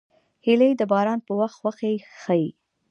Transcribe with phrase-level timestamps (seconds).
[0.45, 2.47] هیلۍ د باران په وخت خوښي ښيي